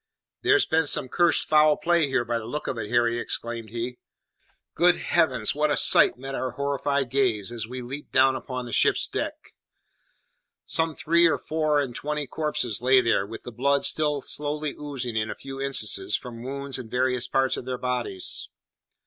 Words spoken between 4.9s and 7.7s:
heavens! what a sight met our horrified gaze as